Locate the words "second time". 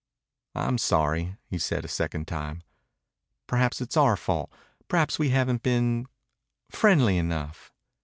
1.87-2.63